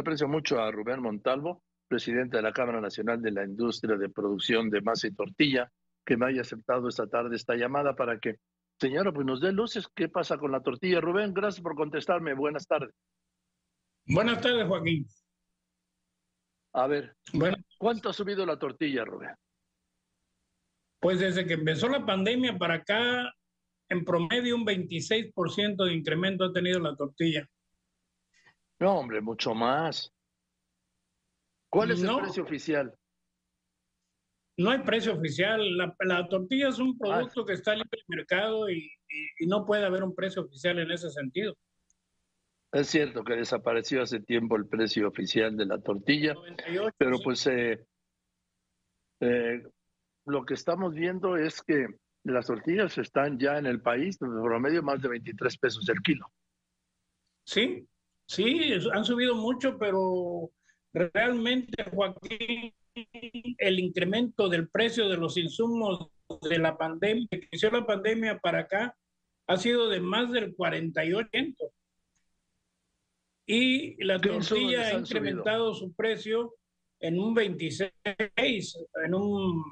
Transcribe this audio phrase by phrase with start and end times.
[0.00, 4.68] aprecio mucho a Rubén Montalvo, presidente de la Cámara Nacional de la Industria de Producción
[4.70, 5.70] de Masa y Tortilla,
[6.04, 8.36] que me haya aceptado esta tarde esta llamada para que,
[8.80, 11.00] señora, pues nos dé luces qué pasa con la tortilla.
[11.00, 12.34] Rubén, gracias por contestarme.
[12.34, 12.94] Buenas tardes.
[14.06, 15.06] Buenas tardes, Joaquín.
[16.72, 17.56] A ver, bueno.
[17.78, 19.30] ¿cuánto ha subido la tortilla, Rubén?
[21.00, 23.32] Pues desde que empezó la pandemia para acá,
[23.88, 27.48] en promedio un 26% de incremento ha tenido la tortilla.
[28.80, 30.12] No, hombre, mucho más.
[31.70, 32.94] ¿Cuál es el precio oficial?
[34.56, 35.60] No hay precio oficial.
[35.76, 36.98] La, tortilla es un ah.
[37.00, 38.90] producto que está en el mercado y,
[39.46, 41.56] no puede haber un precio oficial en ese sentido.
[42.72, 46.34] Es cierto que desapareció hace tiempo el precio oficial de la tortilla,
[46.98, 47.86] pero pues eh,
[49.20, 49.62] eh,
[50.26, 51.86] lo que estamos viendo es que
[52.24, 56.26] las tortillas están ya en el país, por promedio más de 23 pesos el kilo.
[57.46, 57.86] Sí,
[58.26, 60.50] Sí, han subido mucho, pero
[60.92, 62.72] realmente, Joaquín,
[63.58, 66.08] el incremento del precio de los insumos
[66.42, 68.96] de la pandemia, que inició la pandemia para acá,
[69.46, 71.56] ha sido de más del 48%.
[73.46, 76.54] Y la tortilla ha incrementado su precio
[77.00, 79.62] en un 26, en un,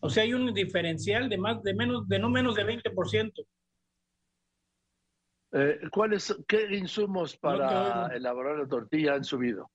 [0.00, 3.46] o sea, hay un diferencial de más de menos de no menos de 20%.
[5.54, 9.70] Eh, ¿cuáles, ¿Qué insumos para elaborar la tortilla han subido?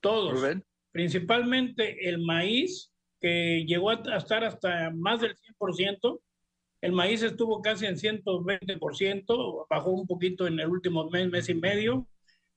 [0.00, 0.42] Todos.
[0.92, 6.22] Principalmente el maíz, que llegó a estar hasta más del 100%.
[6.80, 11.54] El maíz estuvo casi en 120%, bajó un poquito en el último mes, mes y
[11.54, 12.08] medio.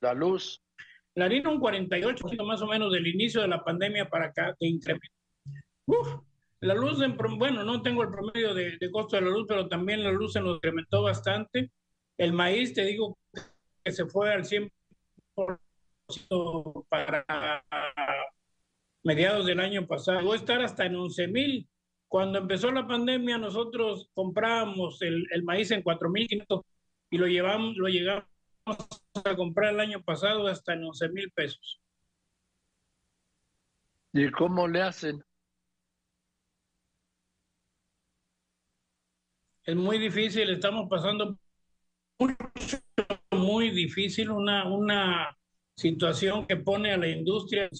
[0.00, 0.62] La luz.
[1.14, 4.66] La harina un 48% más o menos del inicio de la pandemia para acá de
[4.66, 5.14] incremento.
[5.84, 6.08] Uf,
[6.60, 10.02] la luz, en, bueno, no tengo el promedio de, costo de la luz, pero también
[10.02, 11.70] la luz se nos incrementó bastante.
[12.16, 13.18] El maíz, te digo
[13.84, 14.70] que se fue al 100%
[16.88, 17.62] para
[19.02, 20.26] mediados del año pasado.
[20.26, 21.68] Va a estar hasta en 11 mil
[22.10, 26.64] cuando empezó la pandemia, nosotros comprábamos el, maíz en 4.500
[27.08, 28.24] y lo, llevamos, lo llegamos
[29.24, 31.80] a comprar el año pasado hasta en 11 mil pesos.
[34.12, 35.22] ¿Y cómo le hacen?
[39.62, 41.38] Es muy difícil, estamos pasando
[42.18, 42.34] mucho,
[43.30, 45.38] muy difícil, una, una
[45.76, 47.70] situación que pone a la industria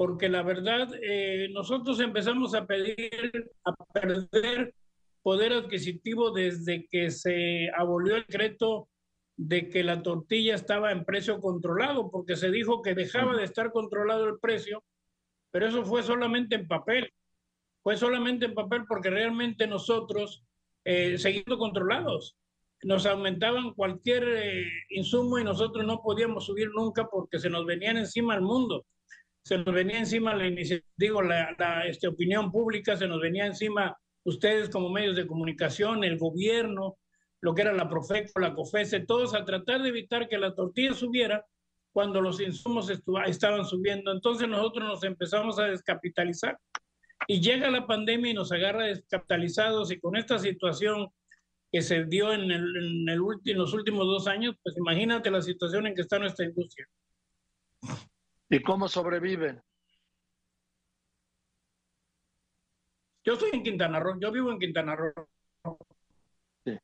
[0.00, 4.72] porque la verdad eh, nosotros empezamos a pedir, a perder
[5.20, 8.88] poder adquisitivo desde que se abolió el decreto
[9.36, 13.72] de que la tortilla estaba en precio controlado, porque se dijo que dejaba de estar
[13.72, 14.82] controlado el precio,
[15.50, 17.12] pero eso fue solamente en papel.
[17.82, 20.42] Fue solamente en papel porque realmente nosotros
[20.82, 22.38] eh, seguimos controlados.
[22.84, 27.98] Nos aumentaban cualquier eh, insumo y nosotros no podíamos subir nunca porque se nos venían
[27.98, 28.86] encima al mundo
[29.42, 30.50] se nos venía encima la
[30.96, 36.18] digo, la, este, opinión pública, se nos venía encima ustedes como medios de comunicación, el
[36.18, 36.98] gobierno,
[37.40, 40.92] lo que era la Profeco, la COFESE, todos a tratar de evitar que la tortilla
[40.92, 41.44] subiera
[41.92, 42.90] cuando los insumos
[43.26, 44.12] estaban subiendo.
[44.12, 46.58] Entonces nosotros nos empezamos a descapitalizar
[47.26, 51.08] y llega la pandemia y nos agarra descapitalizados y con esta situación
[51.72, 55.40] que se dio en, el, en, el, en los últimos dos años, pues imagínate la
[55.40, 56.86] situación en que está nuestra industria.
[58.50, 59.62] ¿Y cómo sobreviven?
[63.24, 65.12] Yo estoy en Quintana Roo, yo vivo en Quintana Roo.
[66.64, 66.76] Sí.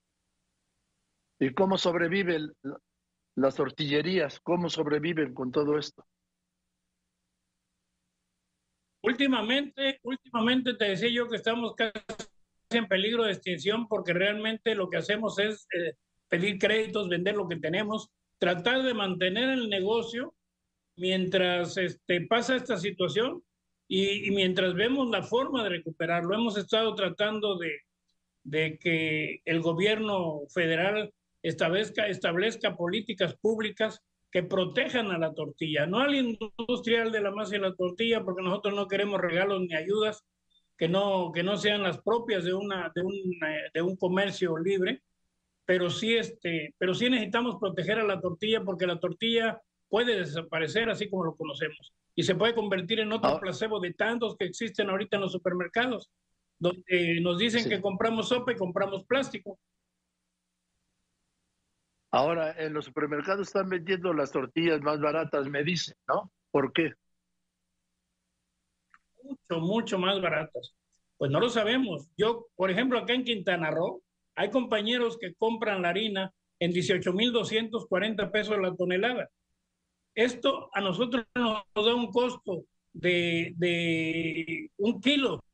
[1.40, 2.52] ¿Y cómo sobreviven
[3.34, 4.38] las tortillerías?
[4.40, 6.06] ¿Cómo sobreviven con todo esto?
[9.02, 11.92] Últimamente, últimamente te decía yo que estamos casi
[12.70, 15.96] en peligro de extinción porque realmente lo que hacemos es eh,
[16.28, 20.34] pedir créditos, vender lo que tenemos, tratar de mantener el negocio
[20.96, 23.42] mientras este, pasa esta situación
[23.88, 26.34] y, mientras vemos la forma de recuperarlo.
[26.34, 27.72] Hemos estado tratando de,
[28.42, 31.12] de que el gobierno federal
[31.42, 37.56] establezca, establezca políticas públicas que protejan a la tortilla, no al industrial de la masa
[37.56, 40.24] y la tortilla, porque nosotros no queremos regalos ni ayudas
[40.76, 43.14] que no, que no sean las propias de, una, de, un,
[43.72, 45.02] de un comercio libre,
[45.64, 50.90] pero sí, este, pero sí necesitamos proteger a la tortilla porque la tortilla puede desaparecer
[50.90, 53.40] así como lo conocemos y se puede convertir en otro ah.
[53.40, 56.10] placebo de tantos que existen ahorita en los supermercados,
[56.58, 59.58] donde nos dicen que compramos sopa y compramos plástico.
[62.10, 66.32] Ahora, en los supermercados están vendiendo las tortillas más baratas, me dicen, ¿no?
[66.50, 66.94] ¿Por qué?
[69.22, 70.74] Mucho, mucho más baratas.
[71.18, 72.08] Pues no lo sabemos.
[72.16, 74.02] Yo, por ejemplo, acá en Quintana Roo,
[74.34, 79.28] hay compañeros que compran la harina en 18.240 pesos la tonelada.
[80.16, 82.64] Esto a nosotros nos da un costo
[82.94, 85.44] de, de un kilo.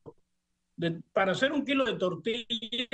[0.76, 2.88] De, para hacer un kilo de tortillas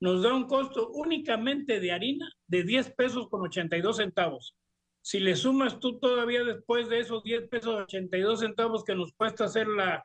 [0.00, 4.56] nos da un costo únicamente de harina de 10 pesos con 82 centavos.
[5.00, 9.44] Si le sumas tú todavía después de esos 10 pesos 82 centavos que nos cuesta
[9.44, 10.04] hacer la,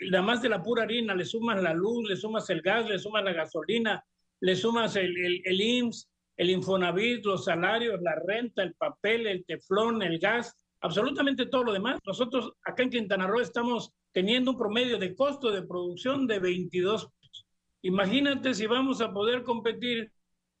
[0.00, 2.98] la más de la pura harina, le sumas la luz, le sumas el gas, le
[2.98, 4.04] sumas la gasolina,
[4.40, 6.09] le sumas el, el, el IMSS,
[6.40, 11.72] el Infonavit, los salarios, la renta, el papel, el teflón, el gas, absolutamente todo lo
[11.74, 12.00] demás.
[12.06, 17.10] Nosotros acá en Quintana Roo estamos teniendo un promedio de costo de producción de 22
[17.20, 17.46] pesos.
[17.82, 20.10] Imagínate si vamos a poder competir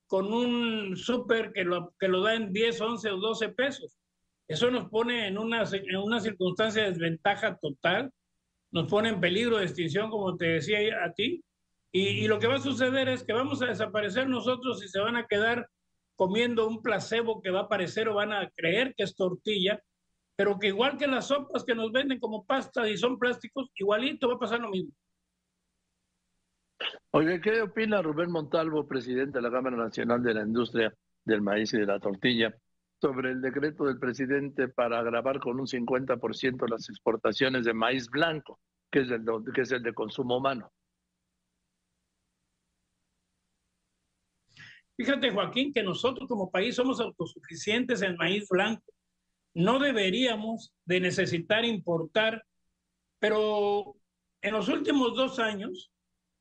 [0.06, 3.96] con un súper que lo, que lo da en 10, 11 o 12 pesos.
[4.48, 8.12] Eso nos pone en una, en una circunstancia de desventaja total,
[8.70, 11.42] nos pone en peligro de extinción, como te decía a ti,
[11.92, 15.16] y, lo que va a suceder es que vamos a desaparecer nosotros y se van
[15.16, 15.68] a quedar
[16.14, 19.82] comiendo un placebo que va a aparecer o van a creer que es tortilla,
[20.36, 24.28] pero que igual que las sopas que nos venden como pasta y son plásticos, igualito
[24.28, 24.92] va a pasar lo mismo.
[27.10, 30.94] Oye, ¿qué opina Rubén Montalvo, presidente de la Cámara Nacional de la Industria
[31.24, 32.54] del Maíz y de la Tortilla,
[33.00, 38.60] sobre el decreto del presidente para agravar con un 50% las exportaciones de maíz blanco,
[38.90, 40.70] que es el que es el de consumo humano?
[45.00, 48.84] Fíjate, Joaquín, que nosotros como país somos autosuficientes en maíz blanco.
[49.54, 52.44] No deberíamos de necesitar importar,
[53.18, 53.96] pero
[54.42, 55.90] en los últimos dos años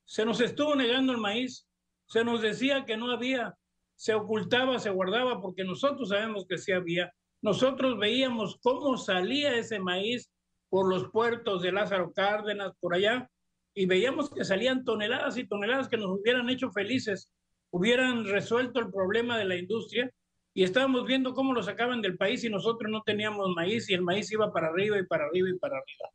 [0.04, 1.70] se nos estuvo negando el maíz.
[2.06, 3.56] Se nos decía que no había,
[3.96, 7.14] se ocultaba, se guardaba, porque nosotros sabemos que sí había.
[7.42, 10.30] Nosotros veíamos cómo salía ese maíz
[10.68, 13.32] por los puertos de Lázaro Cárdenas, por allá,
[13.74, 17.32] y veíamos que salían toneladas y toneladas que nos hubieran hecho felices
[17.72, 20.12] hubieran resuelto el problema de la industria
[20.54, 24.02] y estábamos viendo cómo lo sacaban del país y nosotros no teníamos maíz y el
[24.02, 26.10] maíz iba para arriba y para arriba y para arriba.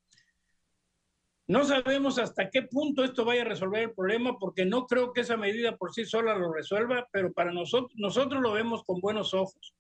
[1.46, 5.20] No sabemos hasta qué punto esto vaya a resolver el problema porque no creo que
[5.20, 9.34] esa medida por sí sola lo resuelva, pero para nosotros, nosotros lo vemos con buenos
[9.34, 9.74] ojos.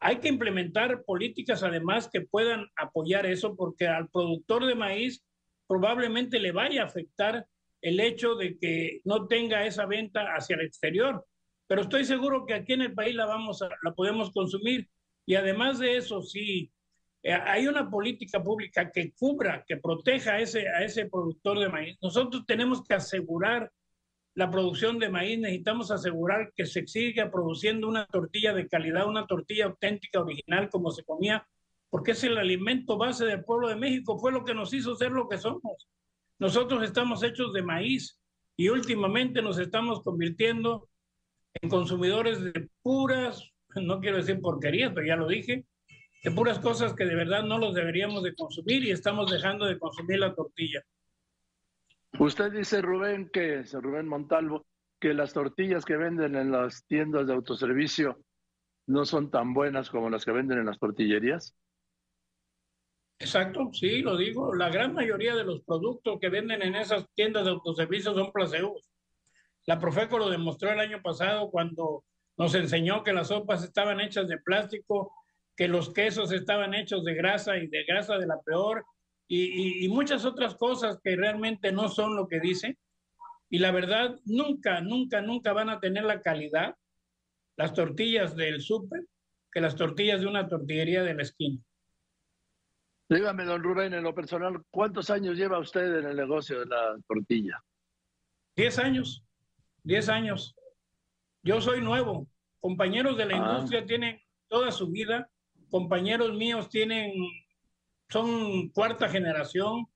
[0.00, 5.24] Hay que implementar políticas además que puedan apoyar eso porque al productor de maíz
[5.68, 7.46] probablemente le vaya a afectar
[7.80, 11.24] el hecho de que no tenga esa venta hacia el exterior.
[11.66, 14.88] Pero estoy seguro que aquí en el país la vamos la podemos consumir.
[15.26, 16.72] Y además de eso, sí,
[17.22, 21.68] eh, hay una política pública que cubra, que proteja a ese, a ese productor de
[21.68, 21.98] maíz.
[22.00, 23.70] Nosotros tenemos que asegurar
[24.34, 29.26] la producción de maíz, necesitamos asegurar que se siga produciendo una tortilla de calidad, una
[29.26, 31.44] tortilla auténtica, original, como se comía,
[31.90, 35.10] porque es el alimento base del pueblo de México, fue lo que nos hizo ser
[35.10, 35.88] lo que somos.
[36.38, 38.18] Nosotros estamos hechos de maíz
[38.56, 40.88] y últimamente nos estamos convirtiendo
[41.60, 43.42] en consumidores de puras,
[43.74, 45.64] no quiero decir porquerías, pero ya lo dije,
[46.22, 49.78] de puras cosas que de verdad no los deberíamos de consumir y estamos dejando de
[49.78, 50.82] consumir la tortilla.
[52.18, 54.66] Usted dice, Rubén, que Rubén Montalvo,
[55.00, 58.18] que las tortillas que venden en las tiendas de autoservicio
[58.86, 61.54] no son tan buenas como las que venden en las tortillerías.
[63.18, 64.54] Exacto, sí, lo digo.
[64.54, 68.88] La gran mayoría de los productos que venden en esas tiendas de autoservicio son placebos.
[69.66, 72.04] La Profeco lo demostró el año pasado cuando
[72.36, 75.12] nos enseñó que las sopas estaban hechas de plástico,
[75.56, 78.84] que los quesos estaban hechos de grasa y de grasa de la peor,
[79.26, 82.78] y, y muchas otras cosas que realmente no son lo que dicen.
[83.50, 86.76] Y la verdad, nunca, nunca, nunca van a tener la calidad
[87.58, 89.04] las tortillas del súper
[89.52, 91.60] que las tortillas de una tortillería de la esquina.
[93.10, 96.98] Dígame, don Rubén, en lo personal, ¿cuántos años lleva usted en el negocio de la
[97.06, 97.62] tortilla?
[98.54, 99.24] Diez años,
[99.82, 100.54] diez años.
[101.42, 102.28] Yo soy nuevo.
[102.60, 103.38] Compañeros de la ah.
[103.38, 105.30] industria tienen toda su vida.
[105.70, 107.12] Compañeros míos tienen,
[108.10, 109.86] son cuarta generación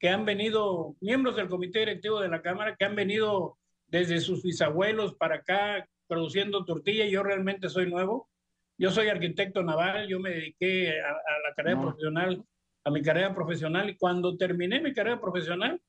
[0.00, 4.42] que han venido, miembros del comité directivo de la Cámara, que han venido desde sus
[4.42, 7.06] bisabuelos para acá produciendo tortilla.
[7.06, 8.28] Yo realmente soy nuevo.
[8.76, 12.44] Yo soy arquitecto naval, yo me dediqué a, la carrera profesional
[12.86, 15.82] a mi carrera profesional y cuando terminé mi carrera profesional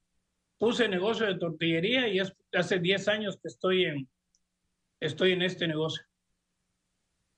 [0.57, 4.09] puse negocio de tortillería y es, hace 10 años que estoy en,
[4.99, 6.03] estoy en este negocio.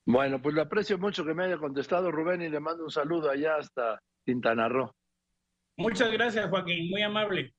[0.05, 3.29] Bueno, pues le aprecio mucho que me haya contestado Rubén y le mando un saludo
[3.29, 4.95] allá hasta Quintana Roo.
[5.75, 7.53] Muchas gracias Joaquín, muy amable.